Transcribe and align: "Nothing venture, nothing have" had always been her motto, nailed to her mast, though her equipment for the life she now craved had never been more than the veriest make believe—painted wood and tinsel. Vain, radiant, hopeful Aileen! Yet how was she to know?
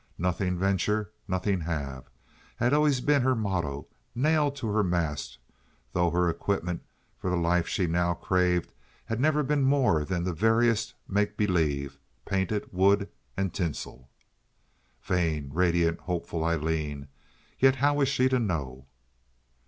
"Nothing 0.17 0.57
venture, 0.57 1.11
nothing 1.27 1.59
have" 1.61 2.09
had 2.55 2.73
always 2.73 3.01
been 3.01 3.21
her 3.21 3.35
motto, 3.35 3.85
nailed 4.15 4.55
to 4.55 4.67
her 4.69 4.83
mast, 4.83 5.37
though 5.93 6.09
her 6.09 6.27
equipment 6.27 6.81
for 7.19 7.29
the 7.29 7.35
life 7.35 7.67
she 7.67 7.85
now 7.85 8.15
craved 8.15 8.73
had 9.05 9.19
never 9.19 9.43
been 9.43 9.61
more 9.61 10.03
than 10.03 10.23
the 10.23 10.33
veriest 10.33 10.95
make 11.07 11.37
believe—painted 11.37 12.73
wood 12.73 13.09
and 13.37 13.53
tinsel. 13.53 14.09
Vain, 15.03 15.51
radiant, 15.53 15.99
hopeful 15.99 16.43
Aileen! 16.43 17.07
Yet 17.59 17.75
how 17.75 17.93
was 17.93 18.09
she 18.09 18.27
to 18.27 18.39
know? 18.39 18.87